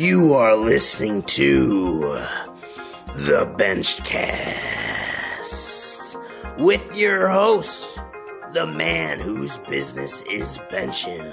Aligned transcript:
You 0.00 0.32
are 0.32 0.56
listening 0.56 1.22
to 1.24 1.98
the 3.16 3.44
Benchcast 3.58 4.08
with 6.58 6.96
your 6.96 7.28
host, 7.28 8.00
the 8.54 8.66
man 8.66 9.20
whose 9.20 9.58
business 9.68 10.22
is 10.22 10.56
benching, 10.72 11.30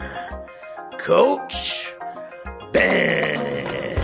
Coach 0.99 1.95
Ben. 2.73 3.95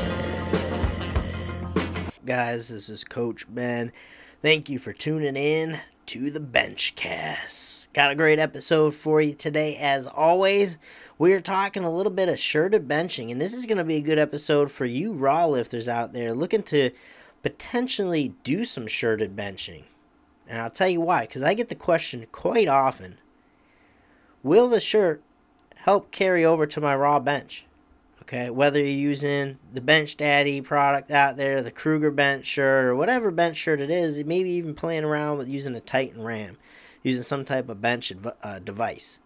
Guys, 2.26 2.70
this 2.70 2.88
is 2.88 3.04
Coach 3.04 3.46
Ben. 3.54 3.92
Thank 4.44 4.68
you 4.68 4.78
for 4.78 4.92
tuning 4.92 5.38
in 5.38 5.80
to 6.08 6.30
the 6.30 6.42
Benchcast. 6.42 7.88
Got 7.94 8.12
a 8.12 8.16
great 8.16 8.40
episode 8.40 8.94
for 8.94 9.22
you 9.22 9.32
today, 9.32 9.78
as 9.78 10.06
always. 10.06 10.78
We 11.18 11.32
are 11.32 11.40
talking 11.40 11.86
a 11.86 11.90
little 11.90 12.12
bit 12.12 12.28
of 12.28 12.38
shirted 12.38 12.86
benching, 12.86 13.32
and 13.32 13.40
this 13.40 13.54
is 13.54 13.66
going 13.66 13.78
to 13.78 13.86
be 13.86 13.96
a 13.96 14.02
good 14.02 14.20
episode 14.20 14.70
for 14.70 14.84
you 14.84 15.14
raw 15.14 15.46
lifters 15.46 15.88
out 15.88 16.12
there 16.12 16.34
looking 16.34 16.62
to 16.64 16.92
potentially 17.42 18.34
do 18.44 18.66
some 18.66 18.86
shirted 18.86 19.34
benching. 19.34 19.84
And 20.46 20.60
I'll 20.60 20.70
tell 20.70 20.90
you 20.90 21.00
why, 21.00 21.22
because 21.22 21.42
I 21.42 21.54
get 21.54 21.70
the 21.70 21.74
question 21.76 22.28
quite 22.34 22.68
often 22.68 23.20
Will 24.44 24.68
the 24.68 24.82
shirt 24.82 25.24
help 25.78 26.12
carry 26.12 26.44
over 26.44 26.66
to 26.66 26.82
my 26.82 26.94
raw 26.98 27.22
bench? 27.22 27.66
Okay, 28.24 28.50
whether 28.50 28.80
you're 28.80 28.88
using 28.88 29.58
the 29.74 29.82
Bench 29.82 30.16
Daddy 30.16 30.62
product 30.62 31.12
out 31.12 31.36
there, 31.36 31.62
the 31.62 31.72
Kruger 31.72 32.10
bench 32.10 32.46
shirt, 32.46 32.86
or 32.86 32.96
whatever 32.96 33.32
bench 33.32 33.58
shirt 33.58 33.82
it 33.82 33.92
is, 33.92 34.24
maybe 34.24 34.50
even 34.52 34.74
playing 34.74 35.04
around 35.04 35.40
with 35.40 35.50
using 35.50 35.76
a 35.76 35.82
Titan 35.82 36.24
Ram, 36.24 36.56
using 37.04 37.24
some 37.24 37.44
type 37.44 37.68
of 37.68 37.82
bench 37.82 38.14
uh, 38.42 38.60
device. 38.60 39.20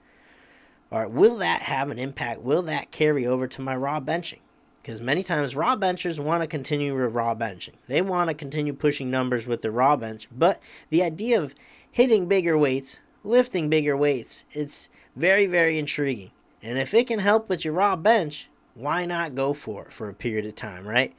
All 0.91 1.01
right, 1.01 1.11
will 1.11 1.37
that 1.37 1.61
have 1.61 1.91
an 1.91 1.99
impact? 1.99 2.41
Will 2.41 2.63
that 2.63 2.89
carry 2.89 3.27
over 3.27 3.45
to 3.47 3.61
my 3.61 3.75
raw 3.75 3.99
benching? 3.99 4.39
Because 4.81 4.99
many 4.99 5.21
times 5.21 5.55
raw 5.55 5.75
benchers 5.75 6.19
want 6.19 6.41
to 6.41 6.47
continue 6.47 6.99
with 6.99 7.13
raw 7.13 7.35
benching. 7.35 7.75
They 7.85 8.01
want 8.01 8.31
to 8.31 8.33
continue 8.33 8.73
pushing 8.73 9.11
numbers 9.11 9.45
with 9.45 9.61
the 9.61 9.69
raw 9.69 9.95
bench, 9.95 10.27
but 10.31 10.59
the 10.89 11.03
idea 11.03 11.39
of 11.39 11.53
hitting 11.91 12.27
bigger 12.27 12.57
weights, 12.57 12.99
lifting 13.23 13.69
bigger 13.69 13.95
weights, 13.95 14.43
it's 14.53 14.89
very, 15.15 15.45
very 15.45 15.77
intriguing. 15.77 16.31
And 16.63 16.79
if 16.79 16.95
it 16.95 17.05
can 17.05 17.19
help 17.19 17.47
with 17.47 17.63
your 17.63 17.75
raw 17.75 17.95
bench, 17.95 18.49
why 18.77 19.05
not 19.05 19.33
go 19.33 19.53
for 19.53 19.85
it 19.85 19.93
for 19.93 20.07
a 20.07 20.13
period 20.13 20.45
of 20.45 20.55
time, 20.55 20.87
right? 20.87 21.13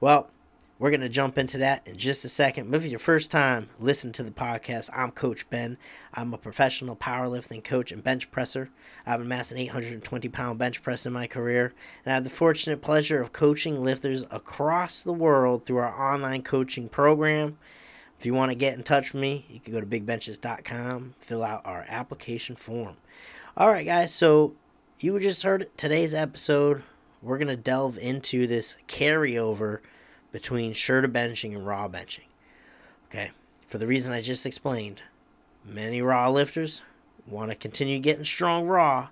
Well, 0.00 0.28
we're 0.80 0.90
going 0.90 1.02
to 1.02 1.10
jump 1.10 1.36
into 1.36 1.58
that 1.58 1.86
in 1.86 1.96
just 1.96 2.24
a 2.24 2.28
second. 2.28 2.70
But 2.70 2.78
if 2.78 2.84
it's 2.84 2.90
your 2.90 2.98
first 2.98 3.30
time 3.30 3.68
listening 3.78 4.14
to 4.14 4.22
the 4.22 4.30
podcast, 4.30 4.88
I'm 4.92 5.10
Coach 5.10 5.48
Ben. 5.50 5.76
I'm 6.14 6.32
a 6.32 6.38
professional 6.38 6.96
powerlifting 6.96 7.62
coach 7.62 7.92
and 7.92 8.02
bench 8.02 8.30
presser. 8.30 8.70
I've 9.06 9.20
amassed 9.20 9.52
an 9.52 9.58
820 9.58 10.28
pound 10.30 10.58
bench 10.58 10.82
press 10.82 11.04
in 11.04 11.12
my 11.12 11.26
career, 11.26 11.74
and 12.04 12.12
I 12.12 12.14
have 12.14 12.24
the 12.24 12.30
fortunate 12.30 12.80
pleasure 12.80 13.20
of 13.20 13.32
coaching 13.32 13.84
lifters 13.84 14.24
across 14.30 15.02
the 15.02 15.12
world 15.12 15.64
through 15.64 15.78
our 15.78 16.14
online 16.14 16.42
coaching 16.42 16.88
program. 16.88 17.58
If 18.18 18.26
you 18.26 18.34
want 18.34 18.50
to 18.50 18.56
get 18.56 18.74
in 18.74 18.82
touch 18.82 19.12
with 19.12 19.20
me, 19.20 19.46
you 19.48 19.60
can 19.60 19.72
go 19.72 19.80
to 19.80 19.86
bigbenches.com, 19.86 21.14
fill 21.20 21.44
out 21.44 21.62
our 21.64 21.84
application 21.88 22.56
form. 22.56 22.96
All 23.56 23.68
right, 23.68 23.86
guys, 23.86 24.14
so 24.14 24.54
you 25.02 25.18
just 25.18 25.44
heard 25.44 25.66
today's 25.78 26.12
episode. 26.12 26.82
We're 27.22 27.38
going 27.38 27.48
to 27.48 27.56
delve 27.56 27.96
into 27.96 28.46
this 28.46 28.76
carryover 28.86 29.80
between 30.30 30.74
shirted 30.74 31.12
benching 31.12 31.54
and 31.54 31.66
raw 31.66 31.88
benching. 31.88 32.26
Okay, 33.08 33.30
for 33.66 33.78
the 33.78 33.86
reason 33.86 34.12
I 34.12 34.20
just 34.20 34.44
explained, 34.44 35.00
many 35.64 36.02
raw 36.02 36.28
lifters 36.28 36.82
want 37.26 37.50
to 37.50 37.56
continue 37.56 37.98
getting 37.98 38.24
strong 38.24 38.66
raw, 38.66 39.08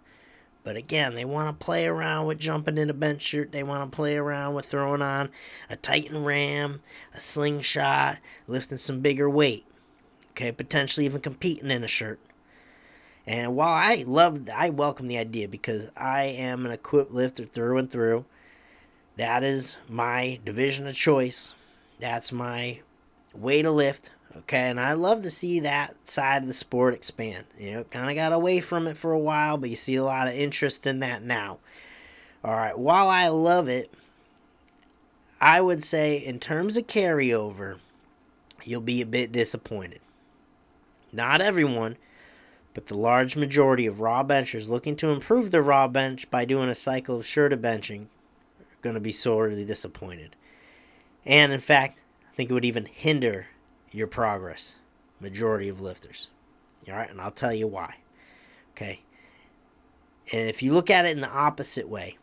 but 0.62 0.77
again, 0.77 1.14
they 1.14 1.25
want 1.25 1.48
to 1.58 1.64
play 1.64 1.86
around 1.86 2.27
with 2.27 2.39
jumping 2.39 2.77
in 2.77 2.91
a 2.91 2.95
bench 2.95 3.23
shirt. 3.23 3.52
They 3.52 3.62
want 3.62 3.91
to 3.91 3.97
play 3.97 4.17
around 4.17 4.55
with 4.55 4.67
throwing 4.67 5.00
on 5.00 5.30
a 5.70 5.77
Titan 5.77 6.23
Ram, 6.23 6.83
a 7.14 7.20
slingshot, 7.20 8.19
lifting 8.47 8.78
some 8.78 9.00
bigger 9.00 9.30
weight. 9.30 9.64
Okay, 10.33 10.52
potentially 10.52 11.06
even 11.06 11.23
competing 11.23 11.70
in 11.70 11.83
a 11.83 11.89
shirt. 11.89 12.20
And 13.28 13.55
while 13.55 13.74
I 13.74 14.05
love, 14.06 14.48
I 14.48 14.70
welcome 14.70 15.06
the 15.06 15.18
idea 15.18 15.48
because 15.48 15.90
I 15.94 16.22
am 16.24 16.64
an 16.64 16.72
equipped 16.72 17.12
lifter 17.12 17.44
through 17.44 17.77
and 17.77 17.90
through. 17.90 18.24
That 19.18 19.44
is 19.44 19.77
my 19.86 20.40
division 20.46 20.86
of 20.86 20.94
choice. 20.94 21.55
That's 22.00 22.33
my 22.33 22.80
way 23.34 23.61
to 23.61 23.70
lift. 23.70 24.12
Okay, 24.34 24.70
and 24.70 24.80
I 24.80 24.94
love 24.94 25.22
to 25.22 25.30
see 25.30 25.61
that 25.61 26.08
side 26.08 26.42
of 26.42 26.48
the 26.48 26.55
sport 26.55 26.94
expand. 26.94 27.44
You 27.58 27.72
know, 27.72 27.84
kind 27.84 28.08
of 28.08 28.14
got 28.14 28.33
away 28.33 28.61
from 28.61 28.86
it 28.86 28.96
for 28.96 29.12
a 29.12 29.18
while, 29.18 29.58
but 29.58 29.68
you 29.68 29.77
see 29.77 29.96
a 29.96 30.05
lot 30.05 30.27
of 30.27 30.33
interest 30.33 30.86
in 30.86 31.00
that 31.00 31.22
now. 31.22 31.58
All 32.42 32.55
right, 32.55 32.78
while 32.78 33.08
I 33.08 33.28
love 33.28 33.68
it, 33.68 33.92
I 35.38 35.61
would 35.61 35.84
say 35.84 36.17
in 36.17 36.40
terms 36.40 36.78
of 36.78 36.86
carryover, 36.86 37.78
you'll 38.64 38.80
be 38.80 39.02
a 39.02 39.06
bit 39.06 39.33
disappointed. 39.33 40.00
Not 41.12 41.42
everyone, 41.42 41.96
but 42.74 42.86
the 42.86 42.95
large 42.95 43.36
majority 43.36 43.86
of 43.86 44.01
raw 44.01 44.23
benchers 44.23 44.70
looking 44.70 44.96
to 44.96 45.11
improve 45.11 45.51
their 45.51 45.62
raw 45.62 45.89
bench 45.89 46.30
by 46.30 46.45
doing 46.45 46.68
a 46.68 46.74
cycle 46.74 47.17
of 47.17 47.27
shirted 47.27 47.61
benching 47.61 48.02
are 48.61 48.67
going 48.83 48.95
to 48.95 49.01
be 49.01 49.12
sorely 49.12 49.64
disappointed. 49.64 50.36
And 51.24 51.52
in 51.52 51.61
fact, 51.61 51.98
I 52.33 52.36
think 52.36 52.51
it 52.51 52.55
would 52.55 52.64
even 52.64 52.86
hinder 52.86 53.46
your 53.90 54.06
progress, 54.06 54.77
majority 55.20 55.68
of 55.68 55.80
lifters. 55.80 56.29
All 56.89 56.95
right, 56.95 57.11
and 57.11 57.20
I'll 57.20 57.30
tell 57.30 57.52
you 57.52 57.67
why. 57.67 57.96
Okay. 58.73 59.02
And 60.33 60.48
if 60.48 60.62
you 60.62 60.73
look 60.73 60.90
at 60.90 61.05
it 61.05 61.11
in 61.11 61.20
the 61.20 61.30
opposite 61.30 61.89
way, 61.89 62.17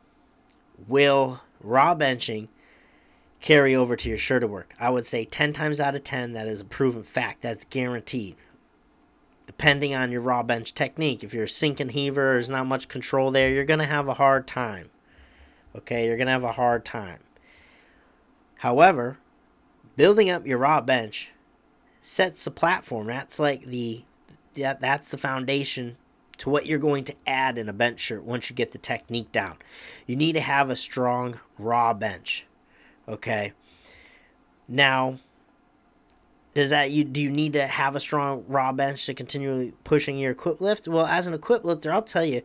will 0.88 1.41
raw 1.62 1.95
benching 1.95 2.47
carry 3.41 3.75
over 3.75 3.95
to 3.95 4.09
your 4.09 4.17
shirted 4.17 4.50
work? 4.50 4.73
I 4.79 4.89
would 4.89 5.06
say 5.06 5.25
10 5.25 5.53
times 5.53 5.79
out 5.79 5.95
of 5.95 6.03
10, 6.03 6.33
that 6.33 6.47
is 6.47 6.62
a 6.62 6.66
proven 6.66 7.03
fact. 7.03 7.41
That's 7.41 7.66
guaranteed. 7.66 8.35
Depending 9.57 9.95
on 9.95 10.11
your 10.11 10.21
raw 10.21 10.43
bench 10.43 10.73
technique, 10.73 11.23
if 11.23 11.33
you're 11.33 11.45
a 11.45 11.49
sink 11.49 11.79
and 11.79 11.91
heaver, 11.91 12.33
there's 12.33 12.49
not 12.49 12.67
much 12.67 12.88
control 12.88 13.31
there, 13.31 13.49
you're 13.51 13.66
going 13.66 13.79
to 13.79 13.85
have 13.85 14.07
a 14.07 14.16
hard 14.16 14.47
time 14.47 14.89
okay, 15.75 16.07
you're 16.07 16.17
going 16.17 16.27
to 16.27 16.31
have 16.31 16.43
a 16.43 16.53
hard 16.53 16.85
time. 16.85 17.19
However, 18.59 19.17
building 19.95 20.29
up 20.29 20.47
your 20.47 20.57
raw 20.57 20.81
bench 20.81 21.31
sets 22.01 22.45
the 22.45 22.51
platform. 22.51 23.07
That's 23.07 23.39
like 23.39 23.65
the 23.65 24.03
that, 24.55 24.79
that's 24.79 25.09
the 25.09 25.17
foundation 25.17 25.97
to 26.38 26.49
what 26.49 26.65
you're 26.65 26.79
going 26.79 27.03
to 27.03 27.15
add 27.27 27.57
in 27.57 27.67
a 27.67 27.73
bench 27.73 27.99
shirt 27.99 28.23
once 28.23 28.49
you 28.49 28.55
get 28.55 28.71
the 28.71 28.77
technique 28.77 29.31
down. 29.31 29.57
You 30.07 30.15
need 30.15 30.33
to 30.33 30.41
have 30.41 30.69
a 30.69 30.75
strong 30.75 31.39
raw 31.59 31.94
bench. 31.94 32.45
Okay? 33.07 33.51
Now, 34.67 35.19
does 36.55 36.69
that 36.69 36.89
you 36.89 37.03
do 37.03 37.21
you 37.21 37.29
need 37.29 37.53
to 37.53 37.67
have 37.67 37.95
a 37.95 37.99
strong 37.99 38.45
raw 38.47 38.71
bench 38.71 39.05
to 39.05 39.13
continually 39.13 39.73
pushing 39.83 40.17
your 40.17 40.31
equip 40.31 40.61
lift? 40.61 40.88
Well, 40.88 41.05
as 41.05 41.27
an 41.27 41.33
equip 41.33 41.66
lifter, 41.66 41.91
I'll 41.91 42.01
tell 42.01 42.25
you, 42.25 42.41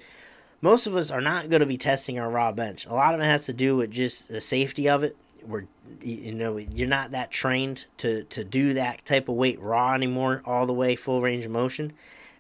most 0.61 0.89
of 0.89 0.97
us 0.97 1.13
are 1.13 1.21
not 1.21 1.49
going 1.49 1.61
to 1.61 1.67
be 1.67 1.77
testing 1.77 2.19
our 2.19 2.29
raw 2.29 2.51
bench. 2.51 2.85
A 2.87 2.93
lot 2.93 3.15
of 3.15 3.21
it 3.21 3.25
has 3.25 3.47
to 3.47 3.53
do 3.53 3.77
with 3.77 3.93
just 3.93 4.29
the 4.29 4.41
safety 4.41 4.89
of 4.89 5.05
it. 5.05 5.17
We're 5.47 5.67
you 6.03 6.35
know 6.35 6.59
you're 6.59 6.89
not 6.89 7.13
that 7.13 7.31
trained 7.31 7.87
to 7.99 8.25
to 8.25 8.43
do 8.43 8.75
that 8.75 9.05
type 9.07 9.29
of 9.29 9.37
weight 9.37 9.61
raw 9.61 9.95
anymore 9.95 10.43
all 10.45 10.67
the 10.67 10.75
way 10.75 10.97
full 10.97 11.23
range 11.23 11.45
of 11.45 11.53
motion 11.53 11.93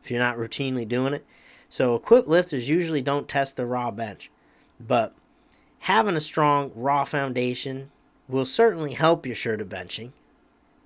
if 0.02 0.10
you're 0.10 0.20
not 0.20 0.36
routinely 0.36 0.86
doing 0.86 1.14
it. 1.14 1.24
So 1.68 1.94
equip 1.94 2.26
lifters 2.26 2.68
usually 2.68 3.00
don't 3.00 3.28
test 3.28 3.54
the 3.54 3.64
raw 3.64 3.92
bench, 3.92 4.28
but 4.80 5.14
having 5.80 6.16
a 6.16 6.20
strong 6.20 6.72
raw 6.74 7.04
foundation 7.04 7.92
will 8.28 8.44
certainly 8.44 8.94
help 8.94 9.24
your 9.24 9.36
shirted 9.36 9.68
benching. 9.68 10.10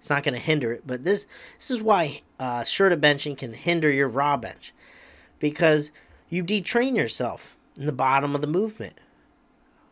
It's 0.04 0.10
not 0.10 0.22
going 0.22 0.34
to 0.34 0.38
hinder 0.38 0.70
it, 0.70 0.82
but 0.86 1.02
this 1.02 1.24
this 1.56 1.70
is 1.70 1.80
why 1.80 2.20
uh, 2.38 2.62
shirted 2.62 3.00
benching 3.00 3.38
can 3.38 3.54
hinder 3.54 3.90
your 3.90 4.06
raw 4.06 4.36
bench 4.36 4.74
because 5.38 5.90
you 6.28 6.42
detrain 6.42 6.94
yourself 6.94 7.56
in 7.74 7.86
the 7.86 7.92
bottom 7.92 8.34
of 8.34 8.42
the 8.42 8.46
movement. 8.46 8.98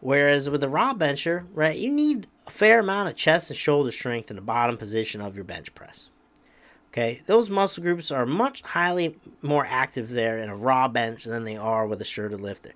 Whereas 0.01 0.51
with 0.51 0.63
a 0.63 0.69
raw 0.69 0.93
bencher, 0.93 1.47
right, 1.55 1.79
you 1.79 1.91
need 1.91 2.27
a 2.47 2.51
fair 2.51 2.81
amount 2.81 3.09
of 3.09 3.17
chest 3.17 3.49
and 3.49 3.57
shoulder 3.57 3.91
strength 3.91 4.29
in 4.29 4.37
the 4.37 4.43
bottom 4.43 4.77
position 4.77 5.23
of 5.23 5.35
your 5.35 5.47
bench 5.47 5.75
press. 5.75 6.09
Okay, 6.91 7.23
those 7.25 7.49
muscle 7.49 7.83
groups 7.83 8.11
are 8.11 8.27
much 8.27 8.61
highly 8.61 9.17
more 9.41 9.65
active 9.67 10.11
there 10.11 10.37
in 10.37 10.51
a 10.51 10.55
raw 10.55 10.89
bench 10.89 11.25
than 11.25 11.45
they 11.45 11.57
are 11.57 11.87
with 11.87 12.03
a 12.03 12.05
shirted 12.05 12.43
lifter. 12.43 12.73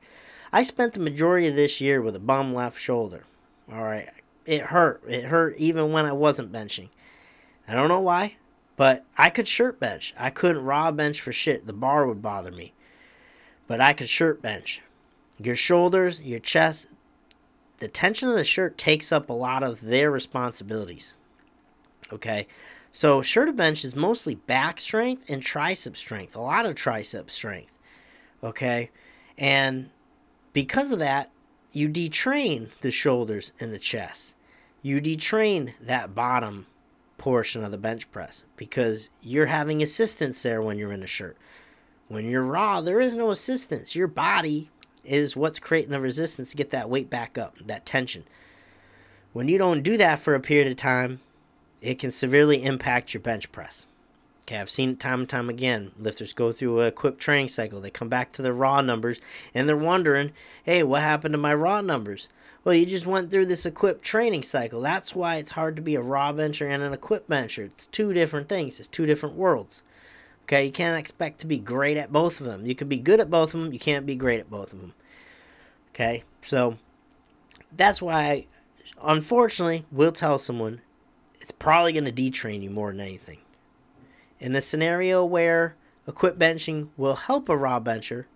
I 0.55 0.63
spent 0.63 0.95
the 0.95 1.01
majority 1.01 1.49
of 1.49 1.55
this 1.55 1.83
year 1.83 2.01
with 2.01 2.17
a 2.17 2.19
bum 2.19 2.55
left 2.55 2.81
shoulder. 2.81 3.25
All 3.71 3.85
right, 3.85 4.09
it 4.47 4.63
hurt. 4.63 5.03
It 5.07 5.25
hurt 5.25 5.59
even 5.59 5.93
when 5.93 6.07
I 6.07 6.13
wasn't 6.13 6.51
benching. 6.51 6.89
I 7.69 7.75
don't 7.75 7.89
know 7.89 8.01
why, 8.01 8.37
but 8.77 9.05
I 9.19 9.31
could 9.31 9.49
shirt 9.49 9.81
bench. 9.81 10.15
I 10.19 10.31
couldn't 10.31 10.65
raw 10.65 10.91
bench 10.93 11.21
for 11.21 11.33
shit. 11.33 11.67
The 11.67 11.73
bar 11.73 12.07
would 12.07 12.23
bother 12.23 12.53
me 12.53 12.73
but 13.67 13.81
I 13.81 13.93
could 13.93 14.09
shirt 14.09 14.43
bench. 14.43 14.83
Your 15.39 15.57
shoulders, 15.57 16.21
your 16.21 16.41
chest, 16.41 16.89
the 17.79 17.89
tension 17.89 18.29
of 18.29 18.37
the 18.37 18.45
shirt 18.45 18.79
takes 18.79 19.13
up 19.13 19.29
a 19.29 19.35
lot 19.35 19.63
of 19.63 19.83
their 19.83 20.11
responsibilities. 20.11 21.13
Okay, 22.13 22.47
so 22.93 23.21
shirted 23.21 23.57
bench 23.57 23.85
is 23.85 23.95
mostly 23.95 24.35
back 24.35 24.81
strength 24.81 25.29
and 25.29 25.43
tricep 25.43 25.97
strength, 25.97 26.37
a 26.37 26.41
lot 26.41 26.65
of 26.65 26.75
tricep 26.75 27.31
strength. 27.31 27.77
Okay, 28.43 28.91
and 29.37 29.91
because 30.53 30.91
of 30.91 30.99
that, 31.01 31.31
you 31.73 31.89
detrain 31.89 32.69
the 32.81 32.91
shoulders 32.91 33.53
and 33.61 33.73
the 33.73 33.79
chest. 33.79 34.35
You 34.81 35.01
detrain 35.01 35.75
that 35.81 36.15
bottom 36.15 36.67
portion 37.27 37.65
of 37.65 37.73
the 37.73 37.77
bench 37.77 38.09
press 38.13 38.45
because 38.57 39.09
you're 39.21 39.47
having 39.47 39.83
assistance 39.83 40.41
there 40.45 40.63
when 40.63 40.79
you're 40.79 40.93
in 40.93 41.03
a 41.03 41.09
shirt. 41.09 41.37
When 42.07 42.25
you're 42.25 42.45
raw, 42.45 42.81
there 42.81 43.01
is 43.01 43.17
no 43.17 43.33
assistance. 43.33 43.97
Your 43.97 44.07
body 44.07 44.71
is 45.03 45.35
what's 45.35 45.59
creating 45.59 45.91
the 45.91 46.01
resistance 46.01 46.51
to 46.51 46.57
get 46.57 46.71
that 46.71 46.89
weight 46.89 47.11
back 47.11 47.37
up, 47.37 47.57
that 47.67 47.85
tension. 47.85 48.23
When 49.33 49.49
you 49.49 49.59
don't 49.59 49.83
do 49.83 49.97
that 49.97 50.21
for 50.21 50.37
a 50.37 50.41
period 50.41 50.69
of 50.69 50.77
time, 50.77 51.19
it 51.81 51.99
can 51.99 52.13
severely 52.13 52.63
impact 52.63 53.13
your 53.13 53.23
bench 53.23 53.51
press. 53.51 53.87
Okay, 54.43 54.59
I've 54.59 54.71
seen 54.71 54.91
it 54.91 55.01
time 55.01 55.19
and 55.19 55.29
time 55.29 55.49
again. 55.49 55.91
Lifters 55.99 56.33
go 56.33 56.53
through 56.53 56.81
a 56.81 56.93
quick 56.93 57.19
training 57.19 57.49
cycle. 57.49 57.81
They 57.81 57.91
come 57.91 58.09
back 58.09 58.31
to 58.35 58.43
their 58.43 58.53
raw 58.53 58.83
numbers 58.83 59.19
and 59.53 59.69
they're 59.69 59.77
wondering, 59.77 60.31
hey, 60.63 60.85
what 60.85 61.03
happened 61.03 61.33
to 61.33 61.39
my 61.39 61.55
raw 61.55 61.81
numbers? 61.81 62.29
Well, 62.67 62.75
you 62.75 62.85
just 62.85 63.07
went 63.07 63.31
through 63.31 63.47
this 63.47 63.65
equipped 63.65 64.03
training 64.03 64.43
cycle. 64.43 64.81
That's 64.81 65.15
why 65.15 65.37
it's 65.37 65.53
hard 65.53 65.77
to 65.77 65.83
be 65.83 65.95
a 65.95 66.03
raw 66.03 66.33
bencher 66.33 66.67
and 66.67 66.83
an 66.83 66.93
equipped 66.93 67.29
bencher. 67.29 67.67
It's 67.67 67.87
two 67.87 68.13
different 68.13 68.49
things, 68.49 68.81
it's 68.81 68.89
two 68.89 69.07
different 69.07 69.37
worlds. 69.37 69.83
Okay, 70.43 70.67
you 70.67 70.73
can't 70.73 70.99
expect 70.99 71.39
to 71.39 71.47
be 71.47 71.61
great 71.61 71.97
at 71.97 72.13
both 72.13 72.41
of 72.41 72.47
them. 72.47 72.67
You 72.67 72.75
can 72.75 72.89
be 72.89 72.99
good 72.99 73.21
at 73.21 73.31
both 73.31 73.55
of 73.55 73.61
them, 73.61 73.73
you 73.73 73.79
can't 73.79 74.05
be 74.05 74.17
great 74.17 74.41
at 74.41 74.51
both 74.51 74.73
of 74.73 74.81
them. 74.81 74.95
Okay, 75.91 76.25
so 76.43 76.77
that's 77.71 78.03
why, 78.03 78.49
unfortunately, 79.01 79.87
we'll 79.93 80.11
tell 80.11 80.37
someone 80.37 80.81
it's 81.41 81.53
probably 81.53 81.93
going 81.93 82.05
to 82.05 82.11
detrain 82.11 82.65
you 82.65 82.71
more 82.71 82.91
than 82.91 83.01
anything. 83.01 83.39
In 84.41 84.57
a 84.57 84.61
scenario 84.61 85.25
where 85.25 85.77
equipped 86.09 86.41
benching 86.41 86.89
will 86.97 87.15
help 87.15 87.49
a 87.49 87.57
raw 87.57 87.79
bencher, 87.79 88.27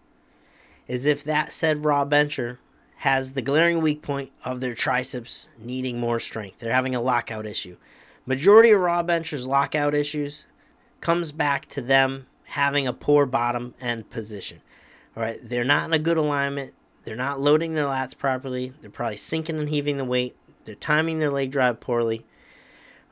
is 0.87 1.05
if 1.05 1.25
that 1.25 1.53
said 1.53 1.85
raw 1.85 2.05
bencher 2.05 2.61
has 3.01 3.33
the 3.33 3.41
glaring 3.41 3.81
weak 3.81 4.03
point 4.03 4.31
of 4.45 4.61
their 4.61 4.75
triceps 4.75 5.49
needing 5.59 5.99
more 5.99 6.21
strength. 6.21 6.59
They're 6.59 6.75
having 6.75 6.95
a 6.95 7.01
lockout 7.01 7.47
issue. 7.47 7.79
Majority 8.27 8.73
of 8.73 8.81
raw 8.81 9.03
benchers 9.03 9.47
lockout 9.47 9.95
issues 9.95 10.45
comes 11.01 11.33
back 11.33 11.65
to 11.69 11.81
them 11.81 12.27
having 12.45 12.87
a 12.87 12.93
poor 12.93 13.25
bottom 13.25 13.75
end 13.81 14.11
position. 14.11 14.61
All 15.17 15.23
right, 15.23 15.39
they're 15.43 15.65
not 15.65 15.87
in 15.87 15.95
a 15.95 15.99
good 15.99 16.19
alignment. 16.19 16.75
They're 17.05 17.17
not 17.17 17.41
loading 17.41 17.73
their 17.73 17.87
lats 17.87 18.17
properly. 18.17 18.75
They're 18.83 18.91
probably 18.91 19.17
sinking 19.17 19.59
and 19.59 19.71
heaving 19.71 19.97
the 19.97 20.05
weight. 20.05 20.37
They're 20.67 20.75
timing 20.75 21.21
their 21.21 21.31
leg 21.31 21.51
drive 21.51 21.81
poorly. 21.81 22.27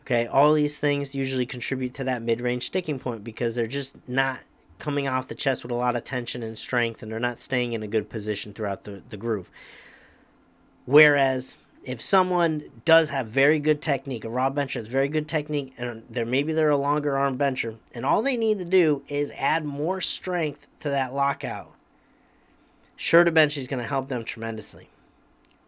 Okay, 0.03 0.27
all 0.27 0.53
these 0.53 0.79
things 0.79 1.15
usually 1.15 1.47
contribute 1.47 1.95
to 1.95 2.05
that 2.05 2.21
mid 2.21 2.43
range 2.43 2.67
sticking 2.67 2.99
point 2.99 3.25
because 3.25 3.55
they're 3.55 3.67
just 3.67 3.97
not 4.07 4.41
coming 4.79 5.09
off 5.09 5.29
the 5.29 5.35
chest 5.35 5.63
with 5.63 5.73
a 5.73 5.77
lot 5.77 5.97
of 5.97 6.05
tension 6.05 6.43
and 6.43 6.57
strength 6.57 7.03
and 7.03 7.11
they're 7.11 7.19
not 7.19 7.39
staying 7.39 7.73
in 7.73 7.83
a 7.83 7.89
good 7.89 8.09
position 8.09 8.53
throughout 8.53 8.85
the, 8.85 9.03
the 9.09 9.17
groove. 9.17 9.51
Whereas 10.87 11.57
if 11.85 12.03
someone 12.03 12.65
does 12.85 13.11
have 13.11 13.29
very 13.29 13.59
good 13.59 13.81
technique, 13.81 14.25
a 14.25 14.29
raw 14.29 14.51
bencher 14.51 14.79
has 14.79 14.89
very 14.89 15.09
good 15.09 15.29
technique, 15.29 15.75
and 15.79 16.03
they're 16.11 16.27
maybe 16.27 16.53
they're 16.53 16.69
a 16.69 16.77
longer 16.77 17.17
arm 17.17 17.37
bencher, 17.37 17.77
and 17.95 18.05
all 18.05 18.21
they 18.21 18.37
need 18.37 18.59
to 18.59 18.65
do 18.65 19.03
is 19.09 19.33
add 19.37 19.65
more 19.65 20.01
strength 20.01 20.69
to 20.81 20.91
that 20.91 21.15
lockout. 21.15 21.73
Shirted 22.97 23.33
bench 23.33 23.57
is 23.57 23.69
going 23.69 23.83
to 23.83 23.89
help 23.89 24.09
them 24.09 24.25
tremendously 24.25 24.91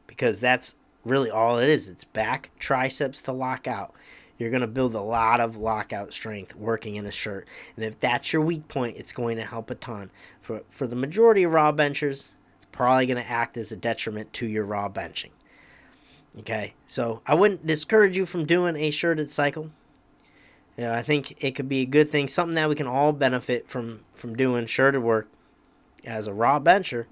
because 0.06 0.40
that's 0.40 0.74
really 1.04 1.30
all 1.30 1.58
it 1.58 1.68
is. 1.68 1.88
It's 1.88 2.04
back 2.04 2.50
triceps 2.58 3.22
to 3.22 3.32
lockout. 3.32 3.94
You're 4.40 4.48
going 4.48 4.62
to 4.62 4.66
build 4.66 4.94
a 4.94 5.02
lot 5.02 5.38
of 5.38 5.58
lockout 5.58 6.14
strength 6.14 6.56
working 6.56 6.94
in 6.94 7.04
a 7.04 7.10
shirt, 7.10 7.46
and 7.76 7.84
if 7.84 8.00
that's 8.00 8.32
your 8.32 8.40
weak 8.40 8.68
point, 8.68 8.96
it's 8.96 9.12
going 9.12 9.36
to 9.36 9.44
help 9.44 9.70
a 9.70 9.74
ton. 9.74 10.10
For 10.40 10.62
for 10.70 10.86
the 10.86 10.96
majority 10.96 11.42
of 11.42 11.52
raw 11.52 11.72
benchers, 11.72 12.32
it's 12.56 12.66
probably 12.72 13.04
going 13.04 13.22
to 13.22 13.30
act 13.30 13.58
as 13.58 13.70
a 13.70 13.76
detriment 13.76 14.32
to 14.32 14.46
your 14.46 14.64
raw 14.64 14.88
benching. 14.88 15.32
Okay, 16.38 16.72
so 16.86 17.20
I 17.26 17.34
wouldn't 17.34 17.66
discourage 17.66 18.16
you 18.16 18.24
from 18.24 18.46
doing 18.46 18.76
a 18.76 18.90
shirted 18.90 19.30
cycle. 19.30 19.72
Yeah, 20.78 20.96
I 20.96 21.02
think 21.02 21.44
it 21.44 21.50
could 21.50 21.68
be 21.68 21.82
a 21.82 21.86
good 21.86 22.08
thing, 22.08 22.26
something 22.26 22.54
that 22.54 22.70
we 22.70 22.74
can 22.76 22.86
all 22.86 23.12
benefit 23.12 23.68
from 23.68 24.00
from 24.14 24.34
doing 24.34 24.64
shirted 24.64 25.02
work 25.02 25.28
as 26.02 26.26
a 26.26 26.32
raw 26.32 26.58
bencher 26.58 27.08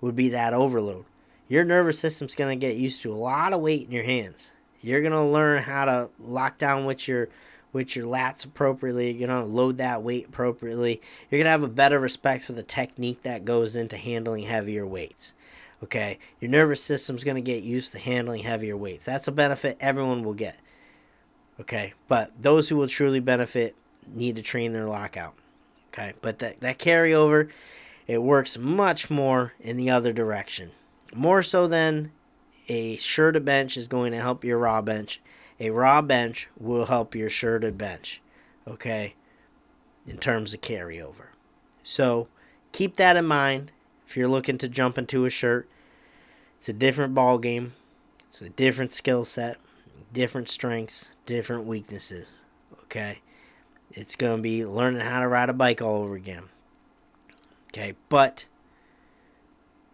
would 0.00 0.16
be 0.16 0.30
that 0.30 0.54
overload. 0.54 1.04
Your 1.46 1.62
nervous 1.62 1.98
system's 1.98 2.34
going 2.34 2.58
to 2.58 2.66
get 2.66 2.76
used 2.76 3.02
to 3.02 3.12
a 3.12 3.16
lot 3.16 3.52
of 3.52 3.60
weight 3.60 3.84
in 3.84 3.92
your 3.92 4.04
hands. 4.04 4.50
You're 4.84 5.00
to 5.00 5.22
learn 5.22 5.62
how 5.62 5.86
to 5.86 6.10
lock 6.20 6.58
down 6.58 6.84
with 6.84 7.08
your 7.08 7.28
with 7.72 7.96
your 7.96 8.06
lats 8.06 8.44
appropriately. 8.44 9.10
You're 9.10 9.28
to 9.28 9.52
load 9.52 9.78
that 9.78 10.02
weight 10.02 10.26
appropriately. 10.28 11.00
You're 11.30 11.38
to 11.42 11.50
have 11.50 11.62
a 11.62 11.68
better 11.68 11.98
respect 11.98 12.44
for 12.44 12.52
the 12.52 12.62
technique 12.62 13.22
that 13.22 13.44
goes 13.44 13.74
into 13.74 13.96
handling 13.96 14.44
heavier 14.44 14.86
weights. 14.86 15.32
Okay, 15.82 16.18
your 16.40 16.50
nervous 16.50 16.82
system's 16.82 17.24
to 17.24 17.42
get 17.42 17.62
used 17.62 17.92
to 17.92 17.98
handling 17.98 18.42
heavier 18.42 18.76
weights. 18.76 19.04
That's 19.04 19.26
a 19.26 19.32
benefit 19.32 19.76
everyone 19.80 20.22
will 20.22 20.34
get. 20.34 20.58
Okay, 21.60 21.94
but 22.08 22.30
those 22.40 22.68
who 22.68 22.76
will 22.76 22.86
truly 22.86 23.20
benefit 23.20 23.74
need 24.06 24.36
to 24.36 24.42
train 24.42 24.72
their 24.72 24.86
lockout. 24.86 25.34
Okay, 25.88 26.12
but 26.20 26.38
that, 26.40 26.60
that 26.60 26.78
carryover, 26.78 27.50
it 28.06 28.22
works 28.22 28.58
much 28.58 29.10
more 29.10 29.52
in 29.60 29.76
the 29.76 29.90
other 29.90 30.12
direction. 30.12 30.72
More 31.14 31.42
so 31.42 31.66
than 31.66 32.12
a 32.68 32.96
shirted 32.96 33.44
bench 33.44 33.76
is 33.76 33.88
going 33.88 34.12
to 34.12 34.20
help 34.20 34.44
your 34.44 34.58
raw 34.58 34.80
bench. 34.80 35.20
A 35.60 35.70
raw 35.70 36.02
bench 36.02 36.48
will 36.58 36.86
help 36.86 37.14
your 37.14 37.30
shirted 37.30 37.78
bench. 37.78 38.20
Okay, 38.66 39.14
in 40.06 40.18
terms 40.18 40.54
of 40.54 40.60
carryover. 40.60 41.28
So 41.82 42.28
keep 42.72 42.96
that 42.96 43.16
in 43.16 43.26
mind 43.26 43.70
if 44.06 44.16
you're 44.16 44.28
looking 44.28 44.58
to 44.58 44.68
jump 44.68 44.98
into 44.98 45.24
a 45.24 45.30
shirt. 45.30 45.68
It's 46.58 46.68
a 46.68 46.72
different 46.72 47.14
ball 47.14 47.38
game. 47.38 47.74
It's 48.28 48.40
a 48.40 48.48
different 48.48 48.92
skill 48.92 49.24
set, 49.24 49.58
different 50.12 50.48
strengths, 50.48 51.12
different 51.26 51.66
weaknesses. 51.66 52.28
Okay? 52.84 53.20
It's 53.92 54.16
going 54.16 54.38
to 54.38 54.42
be 54.42 54.64
learning 54.64 55.00
how 55.00 55.20
to 55.20 55.28
ride 55.28 55.50
a 55.50 55.52
bike 55.52 55.80
all 55.80 56.02
over 56.02 56.14
again. 56.14 56.44
Okay, 57.68 57.94
but 58.08 58.46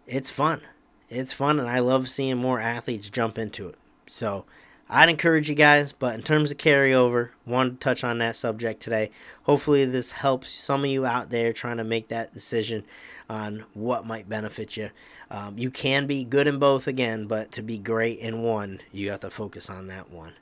it's 0.07 0.29
fun. 0.29 0.61
It's 1.11 1.33
fun 1.33 1.59
and 1.59 1.69
I 1.69 1.79
love 1.79 2.09
seeing 2.09 2.37
more 2.37 2.61
athletes 2.61 3.09
jump 3.09 3.37
into 3.37 3.67
it. 3.67 3.75
So, 4.07 4.45
I'd 4.89 5.09
encourage 5.09 5.47
you 5.47 5.55
guys, 5.55 5.91
but 5.91 6.15
in 6.15 6.21
terms 6.21 6.51
of 6.51 6.57
carryover, 6.57 7.29
wanted 7.45 7.71
to 7.71 7.77
touch 7.77 8.03
on 8.03 8.17
that 8.17 8.35
subject 8.35 8.81
today. 8.81 9.11
Hopefully, 9.43 9.85
this 9.85 10.11
helps 10.11 10.51
some 10.51 10.83
of 10.83 10.89
you 10.89 11.05
out 11.05 11.29
there 11.29 11.53
trying 11.53 11.77
to 11.77 11.85
make 11.85 12.09
that 12.09 12.33
decision 12.33 12.83
on 13.29 13.63
what 13.73 14.05
might 14.05 14.27
benefit 14.27 14.75
you. 14.75 14.89
Um, 15.29 15.57
you 15.57 15.71
can 15.71 16.07
be 16.07 16.25
good 16.25 16.45
in 16.45 16.59
both 16.59 16.87
again, 16.87 17.25
but 17.25 17.53
to 17.53 17.61
be 17.61 17.77
great 17.77 18.19
in 18.19 18.41
one, 18.41 18.81
you 18.91 19.11
have 19.11 19.21
to 19.21 19.29
focus 19.29 19.69
on 19.69 19.87
that 19.87 20.11
one. 20.11 20.33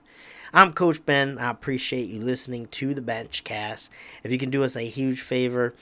I'm 0.52 0.74
Coach 0.74 1.06
Ben. 1.06 1.38
I 1.38 1.52
appreciate 1.52 2.10
you 2.10 2.20
listening 2.20 2.68
to 2.70 2.96
the 2.96 3.02
Benchcast. 3.02 3.90
If 4.24 4.32
you 4.32 4.40
can 4.40 4.50
do 4.50 4.64
us 4.64 4.76
a 4.76 4.82
huge 4.82 5.22
favor, 5.22 5.76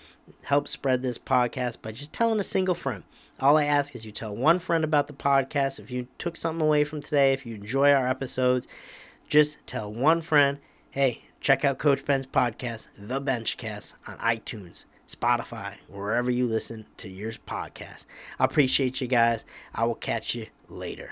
help 0.44 0.68
spread 0.68 1.02
this 1.02 1.18
podcast 1.18 1.82
by 1.82 1.94
just 1.94 2.12
telling 2.12 2.42
a 2.42 2.44
single 2.44 2.76
friend. 2.76 3.04
All 3.40 3.58
I 3.58 3.66
ask 3.66 3.94
is 3.94 4.06
you 4.06 4.12
tell 4.12 4.36
one 4.36 4.58
friend 4.58 4.84
about 4.84 5.06
the 5.08 5.14
podcast. 5.14 5.80
If 5.80 5.92
you 5.92 6.08
took 6.18 6.36
something 6.36 6.66
away 6.66 6.84
from 6.84 7.02
today, 7.02 7.34
if 7.34 7.46
you 7.46 7.54
enjoy 7.54 7.92
our 7.92 8.08
episodes, 8.08 8.68
just 9.28 9.60
tell 9.68 9.94
one 9.94 10.22
friend, 10.22 10.58
hey, 10.90 11.24
check 11.40 11.64
out 11.64 11.78
Coach 11.78 12.04
Ben's 12.04 12.26
podcast, 12.26 12.88
The 12.98 13.22
Benchcast, 13.22 13.94
on 14.08 14.18
iTunes. 14.18 14.86
Spotify, 15.08 15.76
wherever 15.88 16.30
you 16.30 16.46
listen 16.46 16.86
to 16.98 17.08
your 17.08 17.32
podcast. 17.32 18.06
I 18.40 18.46
appreciate 18.46 19.00
you 19.00 19.08
guys. 19.08 19.46
I 19.74 19.86
will 19.86 19.96
catch 19.96 20.36
you 20.36 20.48
later. 20.68 21.12